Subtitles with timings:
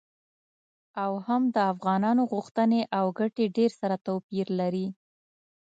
[1.03, 4.87] او هم د افغانانو غوښتنې او ګټې ډیر سره توپیر لري.